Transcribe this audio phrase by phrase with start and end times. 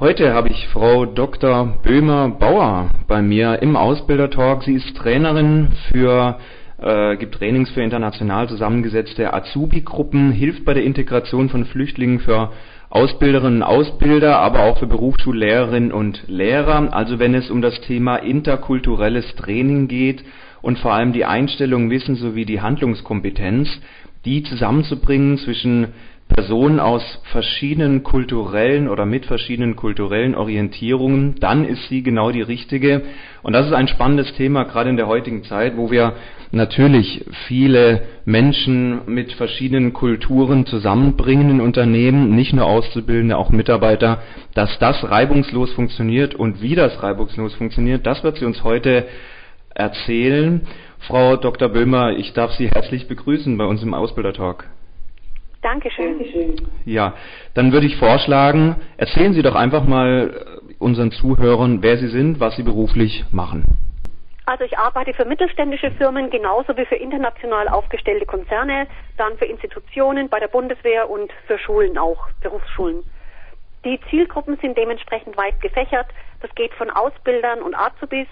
[0.00, 1.78] Heute habe ich Frau Dr.
[1.84, 4.64] Böhmer-Bauer bei mir im Ausbildertalk.
[4.64, 6.40] Sie ist Trainerin für
[6.82, 12.50] äh, gibt Trainings für international zusammengesetzte Azubi-Gruppen, hilft bei der Integration von Flüchtlingen für
[12.90, 16.92] Ausbilderinnen und Ausbilder, aber auch für Berufsschullehrerinnen und Lehrer.
[16.92, 20.24] Also wenn es um das Thema interkulturelles Training geht
[20.60, 23.68] und vor allem die Einstellung, Wissen sowie die Handlungskompetenz,
[24.24, 25.88] die zusammenzubringen zwischen
[26.28, 33.02] Personen aus verschiedenen kulturellen oder mit verschiedenen kulturellen Orientierungen, dann ist sie genau die richtige.
[33.42, 36.14] Und das ist ein spannendes Thema, gerade in der heutigen Zeit, wo wir
[36.50, 44.22] natürlich viele Menschen mit verschiedenen Kulturen zusammenbringen in Unternehmen, nicht nur Auszubildende, auch Mitarbeiter,
[44.54, 49.06] dass das reibungslos funktioniert und wie das reibungslos funktioniert, das wird sie uns heute
[49.74, 50.62] erzählen.
[51.00, 51.68] Frau Dr.
[51.68, 54.64] Böhmer, ich darf Sie herzlich begrüßen bei uns im Ausbildertalk.
[55.64, 56.18] Dankeschön.
[56.18, 56.56] Dankeschön.
[56.84, 57.14] Ja,
[57.54, 62.54] dann würde ich vorschlagen, erzählen Sie doch einfach mal unseren Zuhörern, wer Sie sind, was
[62.56, 63.64] Sie beruflich machen.
[64.44, 70.28] Also ich arbeite für mittelständische Firmen genauso wie für international aufgestellte Konzerne, dann für Institutionen
[70.28, 73.02] bei der Bundeswehr und für Schulen auch, Berufsschulen.
[73.86, 76.08] Die Zielgruppen sind dementsprechend weit gefächert.
[76.42, 78.28] Das geht von Ausbildern und Azubis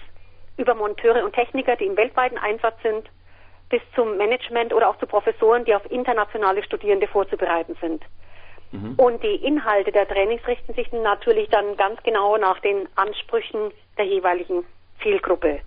[0.57, 3.09] über Monteure und Techniker, die im weltweiten Einsatz sind,
[3.73, 8.03] bis zum Management oder auch zu Professoren, die auf internationale Studierende vorzubereiten sind.
[8.71, 8.93] Mhm.
[8.97, 14.05] Und die Inhalte der Trainings richten sich natürlich dann ganz genau nach den Ansprüchen der
[14.05, 14.63] jeweiligen
[15.01, 15.61] Zielgruppe.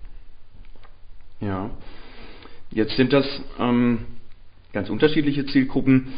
[1.41, 1.69] Ja,
[2.71, 3.25] jetzt sind das
[3.59, 4.05] ähm,
[4.71, 6.13] ganz unterschiedliche Zielgruppen.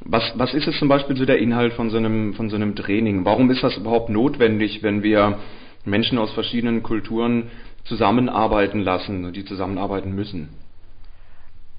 [0.00, 2.74] Was, was ist es zum Beispiel so der Inhalt von so, einem, von so einem
[2.74, 3.26] Training?
[3.26, 5.40] Warum ist das überhaupt notwendig, wenn wir
[5.84, 7.50] Menschen aus verschiedenen Kulturen
[7.84, 10.63] zusammenarbeiten lassen, die zusammenarbeiten müssen?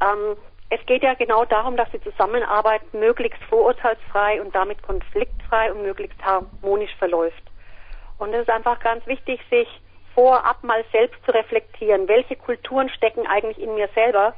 [0.05, 0.37] Ähm,
[0.69, 6.21] es geht ja genau darum, dass die Zusammenarbeit möglichst vorurteilsfrei und damit konfliktfrei und möglichst
[6.23, 7.43] harmonisch verläuft.
[8.17, 9.67] Und es ist einfach ganz wichtig, sich
[10.13, 14.33] vorab mal selbst zu reflektieren, welche Kulturen stecken eigentlich in mir selber,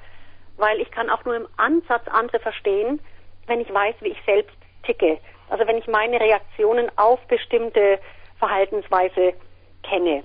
[0.58, 3.00] weil ich kann auch nur im Ansatz andere verstehen,
[3.46, 5.20] wenn ich weiß, wie ich selbst ticke.
[5.50, 8.00] Also wenn ich meine Reaktionen auf bestimmte
[8.40, 9.34] Verhaltensweise
[9.84, 10.24] kenne.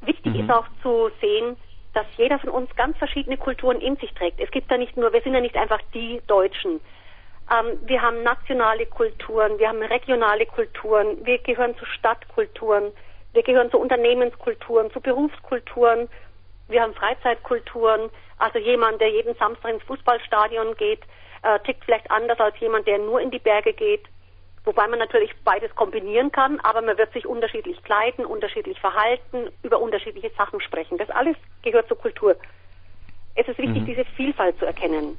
[0.00, 0.40] Wichtig mhm.
[0.40, 1.56] ist auch zu sehen,
[1.94, 4.40] dass jeder von uns ganz verschiedene Kulturen in sich trägt.
[4.40, 6.80] Es gibt da nicht nur, wir sind ja nicht einfach die Deutschen.
[7.50, 12.92] Ähm, wir haben nationale Kulturen, wir haben regionale Kulturen, wir gehören zu Stadtkulturen,
[13.32, 16.08] wir gehören zu Unternehmenskulturen, zu Berufskulturen,
[16.68, 18.10] wir haben Freizeitkulturen.
[18.38, 21.00] Also jemand, der jeden Samstag ins Fußballstadion geht,
[21.42, 24.04] äh, tickt vielleicht anders als jemand, der nur in die Berge geht.
[24.64, 29.78] Wobei man natürlich beides kombinieren kann, aber man wird sich unterschiedlich kleiden, unterschiedlich verhalten, über
[29.78, 30.96] unterschiedliche Sachen sprechen.
[30.96, 32.36] Das alles gehört zur Kultur.
[33.34, 33.86] Es ist wichtig, mhm.
[33.86, 35.18] diese Vielfalt zu erkennen.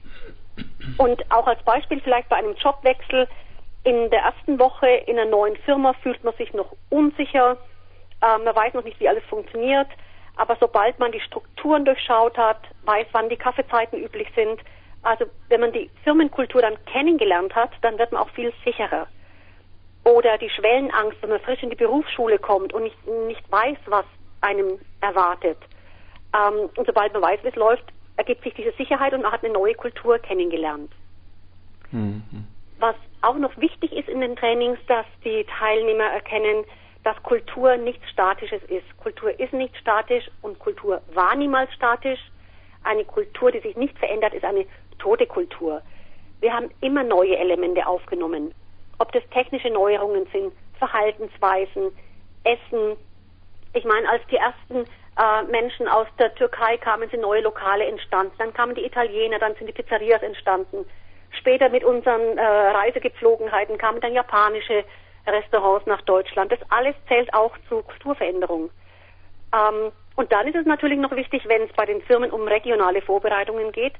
[0.98, 3.28] Und auch als Beispiel vielleicht bei einem Jobwechsel,
[3.84, 7.58] in der ersten Woche in einer neuen Firma fühlt man sich noch unsicher,
[8.22, 9.88] äh, man weiß noch nicht, wie alles funktioniert,
[10.38, 14.60] aber sobald man die Strukturen durchschaut hat, weiß, wann die Kaffeezeiten üblich sind,
[15.04, 19.08] also wenn man die Firmenkultur dann kennengelernt hat, dann wird man auch viel sicherer.
[20.06, 24.06] Oder die Schwellenangst, wenn man frisch in die Berufsschule kommt und nicht, nicht weiß, was
[24.42, 25.58] einem erwartet.
[26.34, 27.84] Ähm, und sobald man weiß, wie es läuft,
[28.16, 30.92] ergibt sich diese Sicherheit und man hat eine neue Kultur kennengelernt.
[31.92, 32.24] Mhm.
[32.80, 36.66] Was auch noch wichtig ist in den Trainings, dass die Teilnehmer erkennen,
[37.04, 38.86] dass Kultur nichts Statisches ist.
[38.98, 42.20] Kultur ist nicht statisch und Kultur war niemals statisch.
[42.84, 44.66] Eine Kultur, die sich nicht verändert, ist eine
[45.00, 45.82] tote Kultur.
[46.42, 48.54] Wir haben immer neue Elemente aufgenommen
[49.00, 51.92] ob das technische Neuerungen sind, Verhaltensweisen,
[52.44, 52.98] Essen.
[53.74, 54.86] Ich meine, als die ersten
[55.18, 58.34] äh, Menschen aus der Türkei kamen, sind neue Lokale entstanden.
[58.38, 60.86] Dann kamen die Italiener, dann sind die Pizzerias entstanden.
[61.32, 64.84] Später mit unseren äh, Reisegepflogenheiten kamen dann japanische
[65.28, 66.52] Restaurants nach Deutschland.
[66.52, 68.70] Das alles zählt auch zu Kulturveränderung.
[69.54, 73.02] Ähm, und dann ist es natürlich noch wichtig, wenn es bei den Firmen um regionale
[73.02, 73.94] Vorbereitungen geht,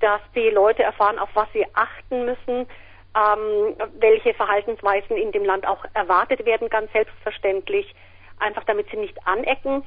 [0.00, 2.66] dass die Leute erfahren, auf was sie achten müssen,
[3.14, 7.94] ähm, welche Verhaltensweisen in dem Land auch erwartet werden, ganz selbstverständlich,
[8.38, 9.82] einfach damit sie nicht anecken.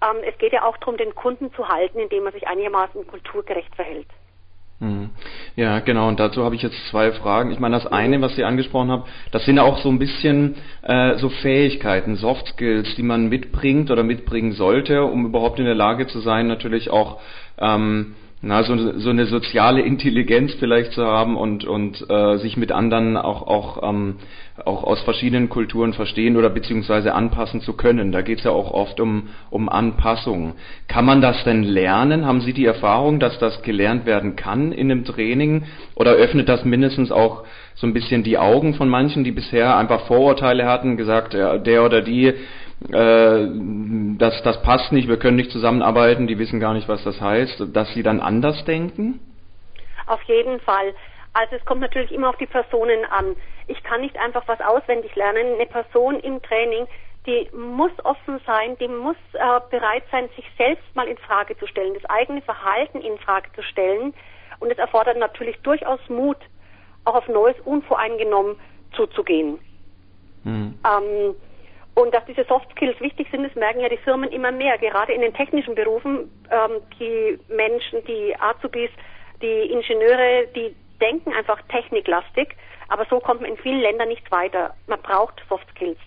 [0.00, 3.74] Ähm, es geht ja auch darum, den Kunden zu halten, indem er sich einigermaßen kulturgerecht
[3.74, 4.06] verhält.
[4.80, 5.10] Mhm.
[5.56, 6.06] Ja, genau.
[6.06, 7.50] Und dazu habe ich jetzt zwei Fragen.
[7.50, 11.16] Ich meine, das eine, was Sie angesprochen haben, das sind auch so ein bisschen äh,
[11.16, 16.06] so Fähigkeiten, Soft Skills, die man mitbringt oder mitbringen sollte, um überhaupt in der Lage
[16.06, 17.20] zu sein, natürlich auch
[17.58, 22.70] ähm, Na, so, so eine soziale Intelligenz vielleicht zu haben und, und äh, sich mit
[22.70, 24.14] anderen auch, auch, ähm,
[24.64, 28.12] auch aus verschiedenen Kulturen verstehen oder beziehungsweise anpassen zu können.
[28.12, 30.54] Da geht es ja auch oft um, um Anpassung.
[30.86, 32.26] Kann man das denn lernen?
[32.26, 35.64] Haben Sie die Erfahrung, dass das gelernt werden kann in einem Training?
[35.96, 37.42] Oder öffnet das mindestens auch
[37.74, 42.02] so ein bisschen die Augen von manchen, die bisher einfach Vorurteile hatten, gesagt, der oder
[42.02, 42.34] die
[42.80, 43.48] äh,
[44.18, 47.74] das, das passt nicht, wir können nicht zusammenarbeiten, die wissen gar nicht, was das heißt,
[47.74, 49.20] dass sie dann anders denken?
[50.06, 50.94] Auf jeden Fall.
[51.32, 53.36] Also es kommt natürlich immer auf die Personen an.
[53.66, 55.54] Ich kann nicht einfach was auswendig lernen.
[55.54, 56.86] Eine Person im Training,
[57.26, 61.66] die muss offen sein, die muss äh, bereit sein, sich selbst mal in Frage zu
[61.66, 64.14] stellen, das eigene Verhalten in Frage zu stellen.
[64.60, 66.38] Und es erfordert natürlich durchaus Mut,
[67.04, 68.56] auch auf Neues unvoreingenommen
[68.92, 69.58] zuzugehen.
[70.44, 70.78] Hm.
[70.84, 71.34] Ähm,
[71.98, 74.78] und dass diese Soft Skills wichtig sind, das merken ja die Firmen immer mehr.
[74.78, 78.90] Gerade in den technischen Berufen, ähm, die Menschen, die Azubis,
[79.42, 82.54] die Ingenieure, die denken einfach techniklastig,
[82.88, 84.74] aber so kommt man in vielen Ländern nicht weiter.
[84.86, 85.98] Man braucht Soft Skills.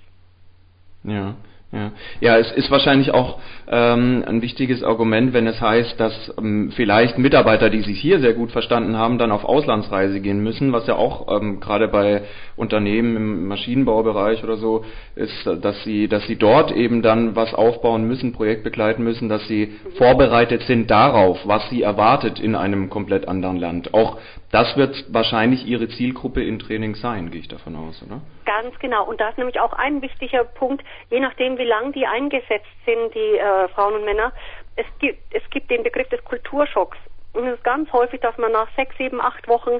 [1.03, 1.35] Ja.
[1.71, 6.71] Ja, ja es ist wahrscheinlich auch ähm, ein wichtiges Argument, wenn es heißt, dass ähm,
[6.75, 10.87] vielleicht Mitarbeiter, die sich hier sehr gut verstanden haben, dann auf Auslandsreise gehen müssen, was
[10.87, 12.23] ja auch ähm, gerade bei
[12.57, 14.83] Unternehmen im Maschinenbaubereich oder so
[15.15, 19.47] ist, dass sie, dass sie dort eben dann was aufbauen müssen, Projekt begleiten müssen, dass
[19.47, 23.93] sie vorbereitet sind darauf, was sie erwartet in einem komplett anderen Land.
[23.93, 24.17] Auch
[24.51, 28.21] das wird wahrscheinlich Ihre Zielgruppe in Training sein, gehe ich davon aus, oder?
[28.45, 29.05] Ganz genau.
[29.05, 33.13] Und da ist nämlich auch ein wichtiger Punkt, je nachdem, wie lang die eingesetzt sind,
[33.13, 34.31] die äh, Frauen und Männer.
[34.75, 36.97] Es gibt, es gibt den Begriff des Kulturschocks.
[37.33, 39.79] Und es ist ganz häufig, dass man nach sechs, sieben, acht Wochen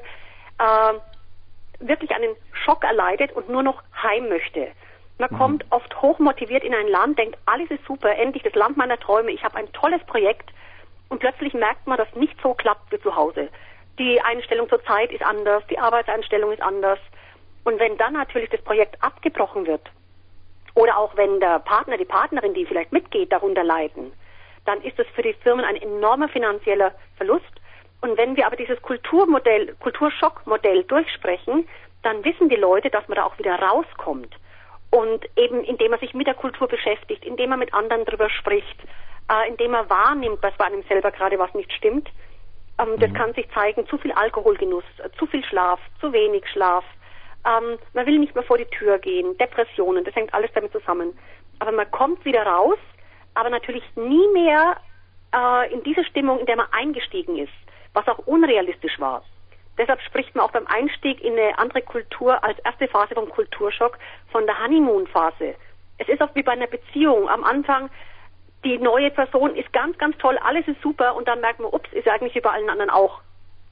[0.60, 0.94] äh,
[1.80, 4.68] wirklich einen Schock erleidet und nur noch heim möchte.
[5.18, 5.38] Man mhm.
[5.38, 9.32] kommt oft hochmotiviert in ein Land, denkt, alles ist super, endlich das Land meiner Träume,
[9.32, 10.52] ich habe ein tolles Projekt
[11.10, 13.50] und plötzlich merkt man, dass nicht so klappt wie zu Hause
[14.02, 17.00] die Einstellung zur Zeit ist anders, die Arbeitseinstellung ist anders.
[17.64, 19.92] Und wenn dann natürlich das Projekt abgebrochen wird,
[20.74, 24.12] oder auch wenn der Partner, die Partnerin, die vielleicht mitgeht, darunter leiden,
[24.66, 27.46] dann ist das für die Firmen ein enormer finanzieller Verlust.
[28.02, 31.68] Und wenn wir aber dieses Kulturmodell, Kulturschockmodell durchsprechen,
[32.04, 34.36] dann wissen die Leute, dass man da auch wieder rauskommt.
[34.90, 38.78] Und eben indem man sich mit der Kultur beschäftigt, indem man mit anderen drüber spricht,
[39.32, 42.10] äh, indem man wahrnimmt, dass bei einem selber gerade was nicht stimmt,
[42.80, 43.16] ähm, das mhm.
[43.16, 46.84] kann sich zeigen, zu viel Alkoholgenuss, äh, zu viel Schlaf, zu wenig Schlaf.
[47.46, 51.18] Ähm, man will nicht mehr vor die Tür gehen, Depressionen, das hängt alles damit zusammen.
[51.60, 52.78] Aber man kommt wieder raus,
[53.34, 54.78] aber natürlich nie mehr
[55.34, 57.54] äh, in diese Stimmung, in der man eingestiegen ist,
[57.94, 59.24] was auch unrealistisch war.
[59.78, 63.98] Deshalb spricht man auch beim Einstieg in eine andere Kultur als erste Phase vom Kulturschock
[64.32, 65.56] von der Honeymoon-Phase.
[65.98, 67.30] Es ist auch wie bei einer Beziehung.
[67.30, 67.90] Am Anfang
[68.64, 71.92] die neue Person ist ganz, ganz toll, alles ist super und dann merkt man, ups,
[71.94, 73.22] ist eigentlich über allen anderen auch.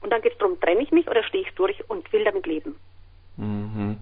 [0.00, 2.46] Und dann geht es darum, trenne ich mich oder stehe ich durch und will damit
[2.46, 2.76] leben.
[3.40, 3.96] Mhm.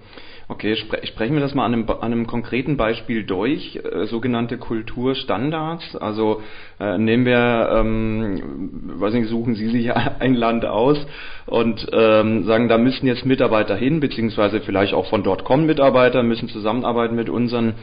[0.49, 4.59] Okay, spre sprechen wir das mal an einem, an einem konkreten Beispiel durch, äh, sogenannte
[4.59, 5.95] Kulturstandards.
[5.95, 6.43] Also
[6.81, 10.99] äh, nehmen wir, ähm, weiß nicht, suchen Sie sich ein Land aus
[11.47, 16.25] und ähm, sagen, da müssen jetzt Mitarbeiter hin, beziehungsweise vielleicht auch von dort kommen Mitarbeiter,
[16.25, 17.75] müssen zusammenarbeiten mit unseren.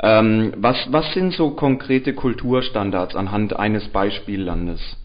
[0.00, 4.96] Ähm, was, was sind so konkrete Kulturstandards anhand eines Beispiellandes?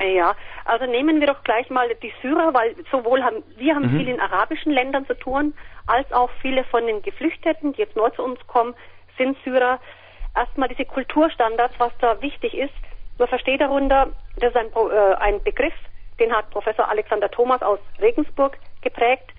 [0.00, 0.34] Ja,
[0.68, 3.96] also nehmen wir doch gleich mal die Syrer, weil sowohl haben wir haben mhm.
[3.96, 5.54] viel in arabischen Ländern zu tun,
[5.86, 8.74] als auch viele von den Geflüchteten, die jetzt neu zu uns kommen,
[9.16, 9.80] sind Syrer.
[10.36, 12.74] Erstmal diese Kulturstandards, was da wichtig ist.
[13.16, 15.72] Man versteht darunter, das ist ein, äh, ein Begriff,
[16.20, 19.30] den hat Professor Alexander Thomas aus Regensburg geprägt.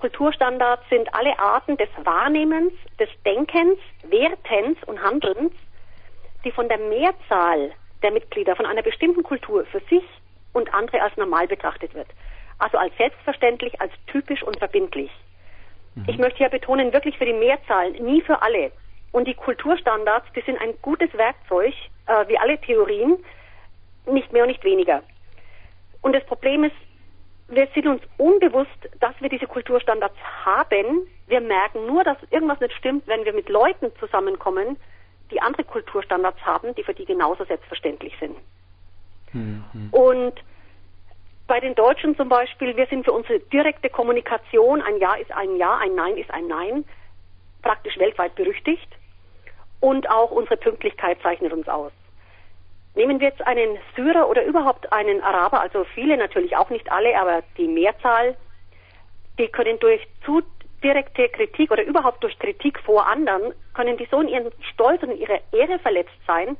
[0.00, 3.78] Kulturstandards sind alle Arten des Wahrnehmens, des Denkens,
[4.08, 5.52] Wertens und Handelns,
[6.44, 7.70] die von der Mehrzahl
[8.02, 10.02] der Mitglieder von einer bestimmten Kultur für sich
[10.54, 12.08] und andere als normal betrachtet wird.
[12.58, 15.10] Also als selbstverständlich, als typisch und verbindlich.
[15.94, 16.04] Mhm.
[16.06, 18.72] Ich möchte ja betonen, wirklich für die Mehrzahl, nie für alle.
[19.12, 21.74] Und die Kulturstandards, die sind ein gutes Werkzeug,
[22.06, 23.18] äh, wie alle Theorien,
[24.06, 25.02] nicht mehr und nicht weniger.
[26.02, 26.74] Und das Problem ist,
[27.48, 28.70] wir sind uns unbewusst,
[29.00, 31.06] dass wir diese Kulturstandards haben.
[31.26, 34.76] Wir merken nur, dass irgendwas nicht stimmt, wenn wir mit Leuten zusammenkommen,
[35.30, 38.36] die andere Kulturstandards haben, die für die genauso selbstverständlich sind.
[39.34, 39.88] Mhm.
[39.90, 40.34] Und
[41.46, 45.56] bei den Deutschen zum Beispiel, wir sind für unsere direkte Kommunikation, ein Ja ist ein
[45.56, 46.84] Ja, ein Nein ist ein Nein,
[47.62, 48.88] praktisch weltweit berüchtigt.
[49.80, 51.92] Und auch unsere Pünktlichkeit zeichnet uns aus.
[52.94, 57.18] Nehmen wir jetzt einen Syrer oder überhaupt einen Araber, also viele natürlich auch nicht alle,
[57.20, 58.36] aber die Mehrzahl,
[59.38, 60.42] die können durch zu
[60.82, 65.10] direkte Kritik oder überhaupt durch Kritik vor anderen, können die so in ihren Stolz und
[65.10, 66.56] in ihrer Ehre verletzt sein,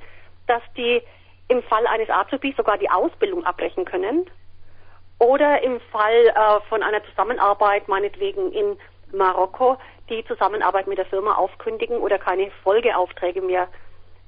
[0.47, 1.03] dass die
[1.49, 4.31] im Fall eines Azubis sogar die Ausbildung abbrechen können
[5.19, 8.77] oder im Fall äh, von einer Zusammenarbeit, meinetwegen in
[9.13, 9.77] Marokko,
[10.09, 13.69] die Zusammenarbeit mit der Firma aufkündigen oder keine Folgeaufträge mehr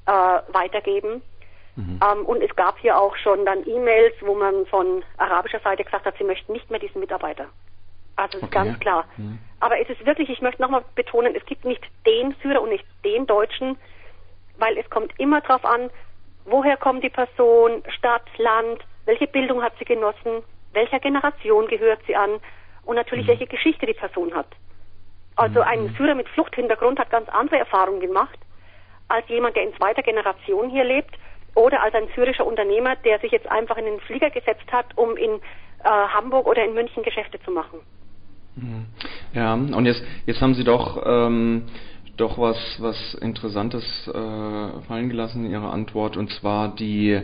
[0.07, 0.11] äh,
[0.53, 1.23] weitergeben.
[1.75, 2.01] Mhm.
[2.03, 6.07] Ähm, und es gab hier auch schon dann E-Mails, wo man von arabischer Seite gesagt
[6.07, 7.47] hat, sie möchten nicht mehr diesen Mitarbeiter.
[8.17, 8.65] Also es ist okay.
[8.65, 9.05] ganz klar.
[9.17, 9.39] Mhm.
[9.61, 12.87] Aber es ist wirklich, ich möchte nochmal betonen, es gibt nicht den Syrer und nicht
[13.05, 13.77] den Deutschen,
[14.59, 15.91] weil es kommt immer darauf an,
[16.47, 22.17] woher kommt die Person, Stadt, Land, welche Bildung hat sie genossen, welcher Generation gehört sie
[22.17, 22.41] an
[22.85, 23.31] und natürlich mhm.
[23.31, 24.49] welche Geschichte die Person hat.
[25.37, 25.97] Also ein mhm.
[25.97, 28.39] Syrer mit Fluchthintergrund hat ganz andere Erfahrungen gemacht
[29.09, 31.17] als jemand, der in zweiter Generation hier lebt
[31.55, 35.17] oder als ein syrischer Unternehmer, der sich jetzt einfach in den Flieger gesetzt hat, um
[35.17, 35.41] in
[35.85, 37.81] äh, Hamburg oder in München Geschäfte zu machen.
[38.57, 38.87] Mhm.
[39.33, 41.67] Ja, und jetzt, jetzt haben Sie doch, ähm,
[42.17, 44.13] doch was, was Interessantes äh,
[44.87, 47.21] fallen gelassen in Ihrer Antwort, und zwar die,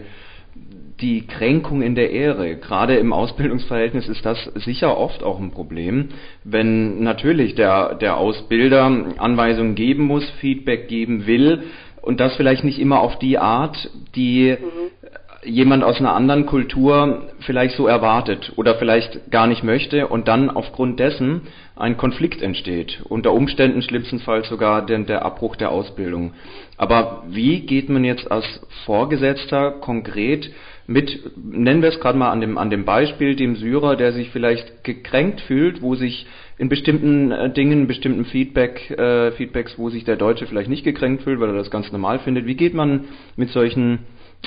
[1.01, 2.57] die Kränkung in der Ehre.
[2.57, 6.09] Gerade im Ausbildungsverhältnis ist das sicher oft auch ein Problem,
[6.45, 8.85] wenn natürlich der, der Ausbilder
[9.19, 11.65] Anweisungen geben muss, Feedback geben will
[12.03, 15.02] und das vielleicht nicht immer auf die Art, die mhm
[15.45, 20.51] jemand aus einer anderen Kultur vielleicht so erwartet oder vielleicht gar nicht möchte und dann
[20.51, 21.43] aufgrund dessen
[21.75, 23.03] ein Konflikt entsteht.
[23.09, 26.33] Unter Umständen schlimmstenfalls sogar der, der Abbruch der Ausbildung.
[26.77, 28.45] Aber wie geht man jetzt als
[28.85, 30.51] Vorgesetzter konkret
[30.87, 34.31] mit, nennen wir es gerade mal an dem, an dem Beispiel, dem Syrer, der sich
[34.31, 36.27] vielleicht gekränkt fühlt, wo sich
[36.59, 41.23] in bestimmten äh, Dingen, bestimmten Feedback, äh, Feedbacks, wo sich der Deutsche vielleicht nicht gekränkt
[41.23, 42.47] fühlt, weil er das ganz normal findet.
[42.47, 43.05] Wie geht man
[43.37, 44.01] mit solchen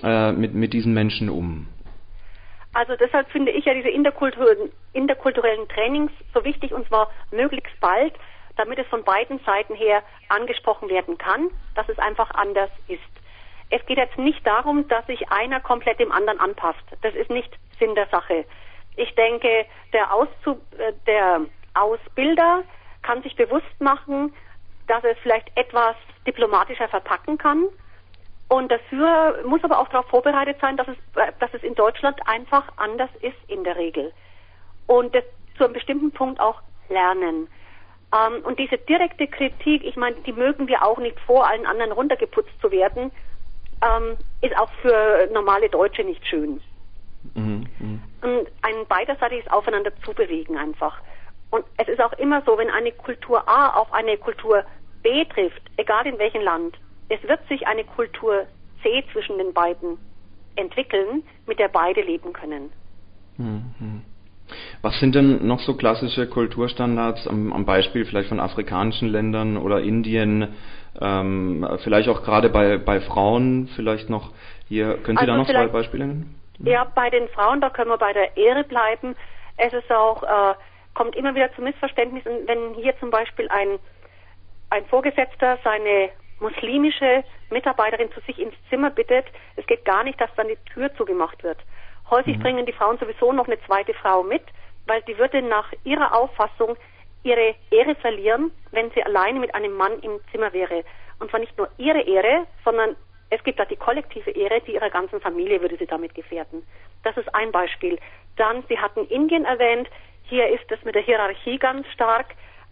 [0.03, 1.67] äh, mit, mit diesen Menschen um?
[2.73, 8.13] Also deshalb finde ich ja diese interkulturellen, interkulturellen Trainings so wichtig und zwar möglichst bald,
[8.57, 12.99] damit es von beiden Seiten her angesprochen werden kann, dass es einfach anders ist.
[13.69, 16.83] Es geht jetzt nicht darum, dass sich einer komplett dem anderen anpasst.
[17.01, 18.45] Das ist nicht Sinn der Sache.
[18.97, 21.41] Ich denke, der, Auszub, äh, der
[21.73, 22.63] Ausbilder
[23.01, 24.33] kann sich bewusst machen,
[24.87, 25.95] dass er es vielleicht etwas
[26.27, 27.69] diplomatischer verpacken kann
[28.47, 30.97] und dafür muss aber auch darauf vorbereitet sein, dass es,
[31.39, 34.11] dass es in Deutschland einfach anders ist in der Regel.
[34.87, 35.23] Und das
[35.57, 37.47] zu einem bestimmten Punkt auch lernen.
[38.13, 41.91] Ähm, und diese direkte Kritik, ich meine, die mögen wir auch nicht vor allen anderen
[41.91, 43.11] runtergeputzt zu werden,
[43.81, 46.61] ähm, ist auch für normale Deutsche nicht schön.
[47.33, 47.99] Mhm, mh.
[48.27, 50.99] Und ein beiderseitiges Aufeinander zu bewegen einfach.
[51.49, 54.63] Und es ist auch immer so, wenn eine Kultur A auf eine Kultur
[55.01, 56.77] B trifft, egal in welchem Land,
[57.09, 58.45] es wird sich eine Kultur
[58.81, 59.97] C zwischen den beiden
[60.55, 62.71] entwickeln, mit der beide leben können.
[63.37, 64.03] Mhm.
[64.81, 69.81] Was sind denn noch so klassische Kulturstandards am, am Beispiel vielleicht von afrikanischen Ländern oder
[69.81, 70.55] Indien,
[71.01, 74.31] ähm, vielleicht auch gerade bei, bei Frauen, vielleicht noch
[74.67, 76.39] hier, können Sie also da noch zwei Beispiele nennen?
[76.59, 79.15] Ja, bei den Frauen, da können wir bei der Ehre bleiben.
[79.57, 80.53] Es ist auch, äh,
[80.93, 83.79] kommt immer wieder zu Missverständnissen, wenn hier zum Beispiel ein,
[84.69, 89.25] ein Vorgesetzter seine muslimische Mitarbeiterin zu sich ins Zimmer bittet,
[89.55, 91.57] es geht gar nicht, dass dann die Tür zugemacht wird.
[92.09, 92.41] Häufig mhm.
[92.41, 94.43] bringen die Frauen sowieso noch eine zweite Frau mit,
[94.85, 96.75] weil die würde nach ihrer Auffassung
[97.23, 100.83] ihre Ehre verlieren, wenn sie alleine mit einem Mann im Zimmer wäre.
[101.19, 102.95] Und zwar nicht nur ihre Ehre, sondern
[103.31, 106.63] es gibt da die kollektive Ehre, die ihrer ganzen Familie würde sie damit gefährden.
[107.03, 107.97] Das ist ein Beispiel.
[108.35, 109.89] Dann, Sie hatten Indien erwähnt,
[110.23, 112.27] hier ist es mit der Hierarchie ganz stark.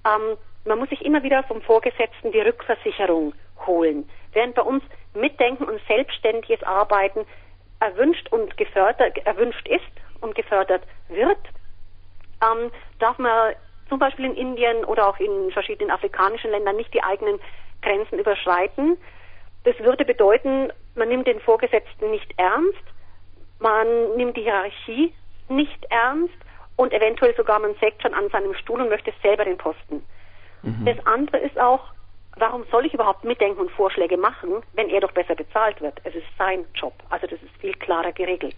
[0.05, 3.33] Ähm, man muss sich immer wieder vom Vorgesetzten die Rückversicherung
[3.65, 4.07] holen.
[4.33, 4.83] Während bei uns
[5.13, 7.25] Mitdenken und selbstständiges Arbeiten
[7.79, 9.81] erwünscht und gefördert, erwünscht ist
[10.21, 11.37] und gefördert wird,
[12.41, 13.55] ähm, darf man
[13.89, 17.39] zum Beispiel in Indien oder auch in verschiedenen afrikanischen Ländern nicht die eigenen
[17.81, 18.97] Grenzen überschreiten.
[19.65, 22.83] Das würde bedeuten, man nimmt den Vorgesetzten nicht ernst,
[23.59, 25.13] man nimmt die Hierarchie
[25.49, 26.33] nicht ernst
[26.75, 30.03] und eventuell sogar man sägt schon an seinem Stuhl und möchte selber den Posten.
[30.63, 30.85] Mhm.
[30.85, 31.93] Das andere ist auch,
[32.37, 35.99] warum soll ich überhaupt mitdenken und Vorschläge machen, wenn er doch besser bezahlt wird?
[36.03, 36.93] Es ist sein Job.
[37.09, 38.55] Also das ist viel klarer geregelt.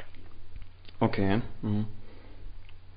[0.99, 1.41] Okay.
[1.61, 1.85] Mhm.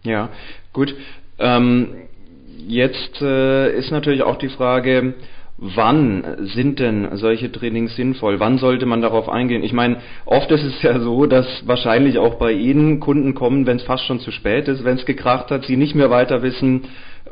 [0.02, 0.30] Ja,
[0.72, 0.94] gut.
[1.38, 2.08] Ähm,
[2.56, 5.14] jetzt äh, ist natürlich auch die Frage,
[5.60, 8.38] Wann sind denn solche Trainings sinnvoll?
[8.38, 9.64] Wann sollte man darauf eingehen?
[9.64, 13.78] Ich meine, oft ist es ja so, dass wahrscheinlich auch bei Ihnen Kunden kommen, wenn
[13.78, 16.82] es fast schon zu spät ist, wenn es gekracht hat, Sie nicht mehr weiter wissen.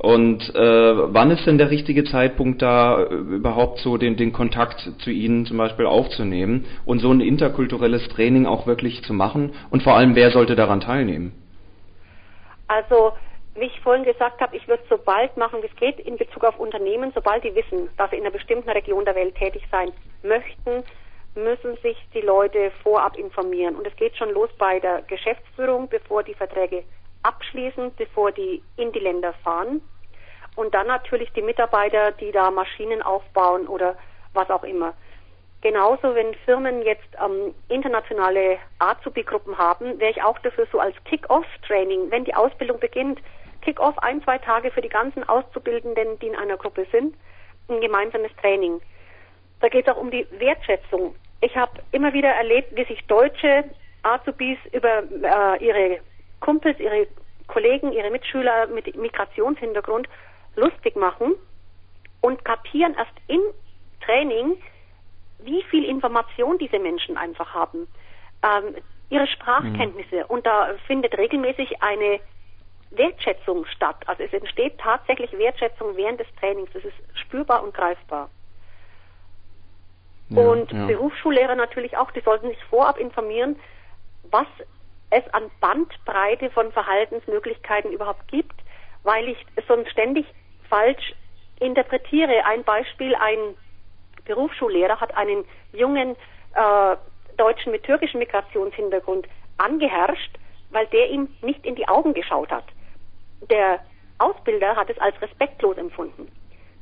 [0.00, 5.10] Und äh, wann ist denn der richtige Zeitpunkt da überhaupt so den, den Kontakt zu
[5.10, 9.52] Ihnen zum Beispiel aufzunehmen und so ein interkulturelles Training auch wirklich zu machen?
[9.70, 11.30] Und vor allem, wer sollte daran teilnehmen?
[12.66, 13.12] Also
[13.58, 16.16] wie ich vorhin gesagt habe, ich würde es so bald machen, wie es geht, in
[16.16, 19.62] Bezug auf Unternehmen, sobald die wissen, dass sie in einer bestimmten Region der Welt tätig
[19.70, 20.84] sein möchten,
[21.34, 23.76] müssen sich die Leute vorab informieren.
[23.76, 26.84] Und es geht schon los bei der Geschäftsführung, bevor die Verträge
[27.22, 29.80] abschließen, bevor die in die Länder fahren.
[30.54, 33.96] Und dann natürlich die Mitarbeiter, die da Maschinen aufbauen oder
[34.32, 34.94] was auch immer.
[35.60, 42.10] Genauso, wenn Firmen jetzt ähm, internationale Azubi-Gruppen haben, wäre ich auch dafür so als Kick-Off-Training,
[42.10, 43.20] wenn die Ausbildung beginnt,
[43.66, 47.16] Kick-Off ein, zwei Tage für die ganzen Auszubildenden, die in einer Gruppe sind,
[47.68, 48.80] ein gemeinsames Training.
[49.60, 51.16] Da geht es auch um die Wertschätzung.
[51.40, 53.64] Ich habe immer wieder erlebt, wie sich deutsche
[54.04, 55.98] Azubis über äh, ihre
[56.38, 57.08] Kumpels, ihre
[57.48, 60.08] Kollegen, ihre Mitschüler mit Migrationshintergrund
[60.54, 61.34] lustig machen
[62.20, 63.40] und kapieren erst im
[64.04, 64.56] Training,
[65.40, 67.88] wie viel Information diese Menschen einfach haben.
[68.44, 68.76] Ähm,
[69.10, 70.18] ihre Sprachkenntnisse.
[70.18, 70.24] Mhm.
[70.28, 72.20] Und da findet regelmäßig eine
[72.90, 73.96] Wertschätzung statt.
[74.06, 76.70] Also es entsteht tatsächlich Wertschätzung während des Trainings.
[76.72, 78.30] Das ist spürbar und greifbar.
[80.30, 80.86] Ja, und ja.
[80.86, 83.56] Berufsschullehrer natürlich auch, die sollten sich vorab informieren,
[84.30, 84.46] was
[85.10, 88.54] es an Bandbreite von Verhaltensmöglichkeiten überhaupt gibt,
[89.04, 90.26] weil ich sonst ständig
[90.68, 91.14] falsch
[91.60, 92.44] interpretiere.
[92.44, 93.38] Ein Beispiel, ein
[94.24, 96.16] Berufsschullehrer hat einen jungen
[96.54, 96.96] äh,
[97.36, 99.28] Deutschen mit türkischem Migrationshintergrund
[99.58, 100.38] angeherrscht,
[100.70, 102.64] weil der ihm nicht in die Augen geschaut hat.
[103.50, 103.80] Der
[104.18, 106.28] Ausbilder hat es als respektlos empfunden.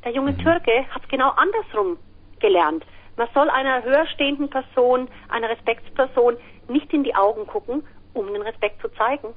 [0.04, 0.38] Der junge mhm.
[0.38, 1.98] Türke hat genau andersrum
[2.40, 2.84] gelernt.
[3.16, 6.36] Man soll einer höher stehenden Person, einer Respektsperson
[6.68, 9.28] nicht in die Augen gucken, um den Respekt zu zeigen.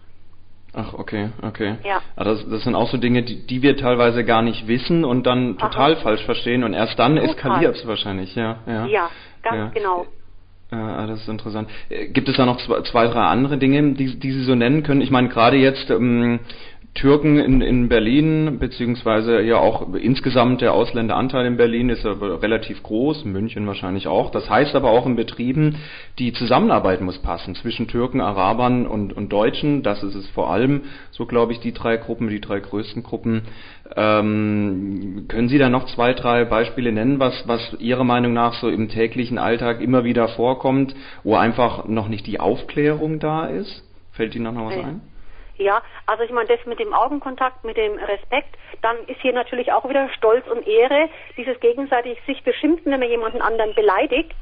[0.74, 1.78] Ach, okay, okay.
[1.84, 2.02] Ja.
[2.16, 5.26] Aber das, das sind auch so Dinge, die, die wir teilweise gar nicht wissen und
[5.26, 6.02] dann total Aha.
[6.02, 8.60] falsch verstehen und erst dann eskaliert es wahrscheinlich, ja.
[8.68, 9.10] Ja, ja
[9.42, 9.68] ganz ja.
[9.70, 10.06] genau.
[10.72, 11.70] Ja, das ist interessant.
[11.90, 14.84] Äh, gibt es da noch zwei, zwei, drei andere Dinge, die, die Sie so nennen
[14.84, 15.00] können?
[15.00, 16.42] Ich meine, gerade jetzt ähm,
[16.98, 22.82] Türken in, in Berlin, beziehungsweise ja auch insgesamt der Ausländeranteil in Berlin ist aber relativ
[22.82, 24.32] groß, München wahrscheinlich auch.
[24.32, 25.76] Das heißt aber auch in Betrieben,
[26.18, 29.84] die Zusammenarbeit muss passen zwischen Türken, Arabern und, und Deutschen.
[29.84, 33.44] Das ist es vor allem, so glaube ich, die drei Gruppen, die drei größten Gruppen.
[33.96, 38.70] Ähm, können Sie da noch zwei, drei Beispiele nennen, was, was Ihrer Meinung nach so
[38.70, 43.84] im täglichen Alltag immer wieder vorkommt, wo einfach noch nicht die Aufklärung da ist?
[44.14, 45.02] Fällt Ihnen noch was ein?
[45.58, 49.72] Ja, also ich meine, das mit dem Augenkontakt, mit dem Respekt, dann ist hier natürlich
[49.72, 54.36] auch wieder Stolz und Ehre, dieses gegenseitig sich beschimpfen, wenn man jemanden anderen beleidigt,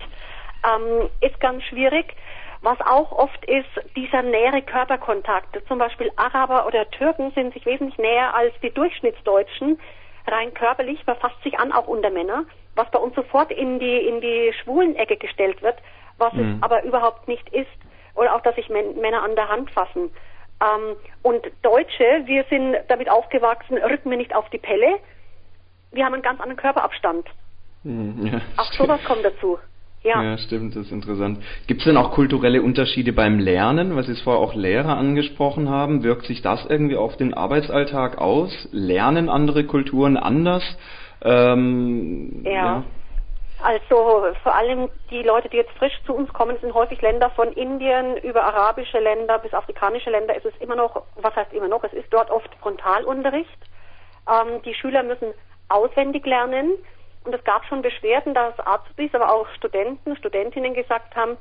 [0.65, 2.13] ähm, ist ganz schwierig.
[2.61, 5.55] Was auch oft ist, dieser nähere Körperkontakt.
[5.67, 9.79] Zum Beispiel Araber oder Türken sind sich wesentlich näher als die Durchschnittsdeutschen,
[10.27, 13.97] rein körperlich, man fasst sich an, auch unter Männer, was bei uns sofort in die,
[14.07, 15.77] in die schwulen Ecke gestellt wird,
[16.17, 16.55] was mhm.
[16.55, 17.69] es aber überhaupt nicht ist.
[18.15, 20.09] Oder auch, dass sich Männer an der Hand fassen.
[20.61, 24.99] Ähm, und Deutsche, wir sind damit aufgewachsen, rücken wir nicht auf die Pelle.
[25.91, 27.27] Wir haben einen ganz anderen Körperabstand.
[27.83, 29.59] Hm, ja, auch sowas kommt dazu.
[30.03, 30.21] Ja.
[30.21, 31.39] ja, stimmt, das ist interessant.
[31.65, 36.03] Gibt es denn auch kulturelle Unterschiede beim Lernen, was Sie vorher auch Lehrer angesprochen haben?
[36.03, 38.69] Wirkt sich das irgendwie auf den Arbeitsalltag aus?
[38.71, 40.63] Lernen andere Kulturen anders?
[41.23, 42.51] Ähm, ja.
[42.51, 42.83] ja.
[43.65, 47.51] Also vor allem die Leute, die jetzt frisch zu uns kommen, sind häufig Länder von
[47.53, 50.37] Indien über arabische Länder bis afrikanische Länder.
[50.37, 53.57] Es ist immer noch, was heißt immer noch, es ist dort oft Frontalunterricht.
[54.29, 55.33] Ähm, die Schüler müssen
[55.69, 56.73] auswendig lernen.
[57.23, 61.35] Und es gab schon Beschwerden, dass Azubis, aber auch Studenten, Studentinnen gesagt haben,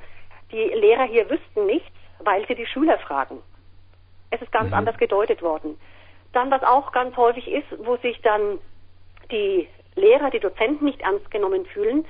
[0.51, 3.43] die Lehrer hier wüssten nichts, weil sie die Schüler fragen.
[4.31, 4.79] Es ist ganz mhm.
[4.79, 5.79] anders gedeutet worden.
[6.33, 8.61] Dann, was auch ganz häufig ist, wo sich dann
[9.31, 12.05] die Lehrer, die Dozenten nicht ernst genommen fühlen.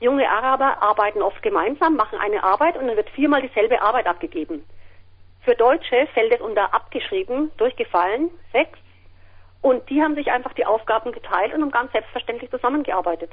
[0.00, 4.64] Junge Araber arbeiten oft gemeinsam, machen eine Arbeit und dann wird viermal dieselbe Arbeit abgegeben.
[5.42, 8.78] Für Deutsche fällt es unter abgeschrieben, durchgefallen, sechs.
[9.60, 13.30] Und die haben sich einfach die Aufgaben geteilt und haben ganz selbstverständlich zusammengearbeitet.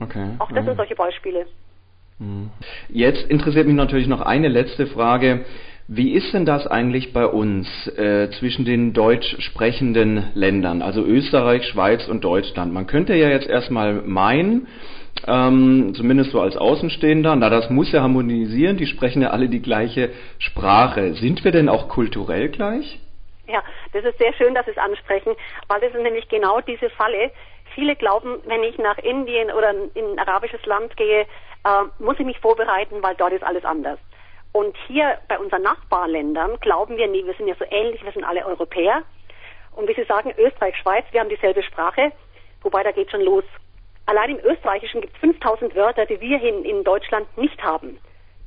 [0.00, 0.34] Okay.
[0.38, 0.64] Auch das ja.
[0.64, 1.46] sind solche Beispiele.
[2.18, 2.50] Hm.
[2.88, 5.44] Jetzt interessiert mich natürlich noch eine letzte Frage.
[5.88, 11.64] Wie ist denn das eigentlich bei uns äh, zwischen den deutsch sprechenden Ländern, also Österreich,
[11.68, 12.72] Schweiz und Deutschland?
[12.72, 14.66] Man könnte ja jetzt erstmal meinen,
[15.28, 19.62] ähm, zumindest so als Außenstehender, na das muss ja harmonisieren, die sprechen ja alle die
[19.62, 21.14] gleiche Sprache.
[21.14, 22.98] Sind wir denn auch kulturell gleich?
[23.46, 25.36] Ja, das ist sehr schön, dass Sie es ansprechen,
[25.68, 27.30] weil das ist nämlich genau diese Falle.
[27.76, 32.26] Viele glauben, wenn ich nach Indien oder in ein arabisches Land gehe, äh, muss ich
[32.26, 34.00] mich vorbereiten, weil dort ist alles anders.
[34.56, 38.24] Und hier bei unseren Nachbarländern glauben wir, nee, wir sind ja so ähnlich, wir sind
[38.24, 39.02] alle Europäer.
[39.72, 42.10] Und wie Sie sagen, Österreich, Schweiz, wir haben dieselbe Sprache,
[42.62, 43.44] wobei da geht schon los.
[44.06, 47.98] Allein im Österreichischen gibt es 5000 Wörter, die wir in, in Deutschland nicht haben.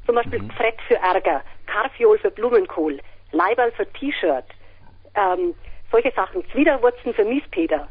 [0.08, 0.50] Zum Beispiel mhm.
[0.50, 3.00] Fred für Ärger, Karfiol für Blumenkohl,
[3.32, 4.46] Leiberl für T-Shirt,
[5.14, 5.54] ähm,
[5.92, 7.88] solche Sachen, Zwiderwurzen für Miespeter.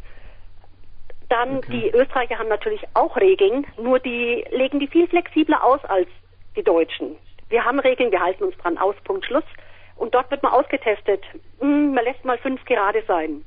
[1.29, 1.71] Dann okay.
[1.71, 6.09] die Österreicher haben natürlich auch Regeln, nur die legen die viel flexibler aus als
[6.57, 7.17] die Deutschen.
[7.49, 9.45] Wir haben Regeln, wir halten uns dran aus, Punkt Schluss.
[9.97, 11.25] Und dort wird man ausgetestet.
[11.61, 13.45] Hm, man lässt mal fünf gerade sein.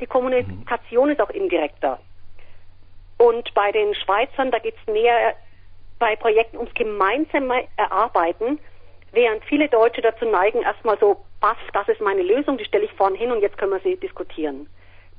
[0.00, 1.12] Die Kommunikation mhm.
[1.12, 1.98] ist auch indirekter.
[3.18, 5.34] Und bei den Schweizern, da geht es mehr
[5.98, 8.58] bei Projekten ums gemeinsame Erarbeiten,
[9.12, 12.92] während viele Deutsche dazu neigen, erstmal so, baff, das ist meine Lösung, die stelle ich
[12.92, 14.66] vorne hin und jetzt können wir sie diskutieren.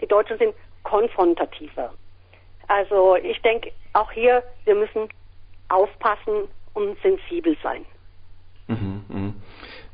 [0.02, 1.94] Die Deutschen sind konfrontativer.
[2.68, 5.10] Also ich denke, auch hier, wir müssen
[5.70, 7.86] aufpassen und sensibel sein.
[8.68, 9.34] Mhm, mh.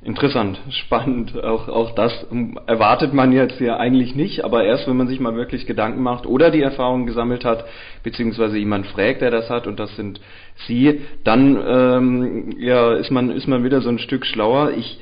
[0.04, 1.44] Interessant, spannend.
[1.44, 2.28] Auch, auch das
[2.68, 6.28] erwartet man jetzt ja eigentlich nicht, aber erst wenn man sich mal wirklich Gedanken macht
[6.28, 7.66] oder die Erfahrung gesammelt hat,
[8.04, 10.22] beziehungsweise jemand fragt, der das hat, und das sind
[10.68, 14.72] Sie, dann ähm, ja, ist man ist man wieder so ein Stück schlauer.
[14.78, 15.00] Ich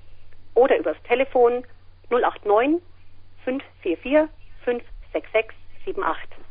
[0.55, 1.63] oder übers Telefon
[2.09, 2.81] 089
[3.45, 4.29] 544
[4.65, 6.45] 566 78.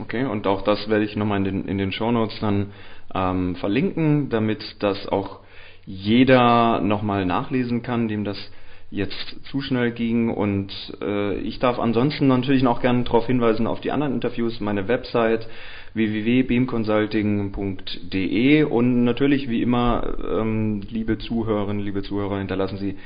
[0.00, 2.72] Okay, und auch das werde ich nochmal in den, in den Shownotes dann
[3.14, 5.40] ähm, verlinken, damit das auch
[5.86, 8.50] jeder nochmal nachlesen kann, dem das
[8.90, 10.30] jetzt zu schnell ging.
[10.30, 14.88] Und äh, ich darf ansonsten natürlich noch gerne darauf hinweisen auf die anderen Interviews, meine
[14.88, 15.46] Website
[15.94, 22.96] www.beamconsulting.de und natürlich wie immer, ähm, liebe Zuhörerinnen, liebe Zuhörer, hinterlassen Sie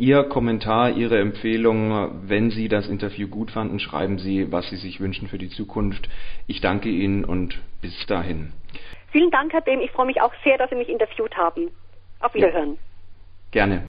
[0.00, 4.98] Ihr Kommentar, Ihre Empfehlung, wenn Sie das Interview gut fanden, schreiben Sie, was Sie sich
[4.98, 6.08] wünschen für die Zukunft.
[6.46, 8.54] Ich danke Ihnen und bis dahin.
[9.12, 9.80] Vielen Dank, Herr Behm.
[9.80, 11.70] Ich freue mich auch sehr, dass Sie mich interviewt haben.
[12.20, 12.70] Auf Wiederhören.
[12.70, 12.76] Ja.
[13.50, 13.84] Gerne.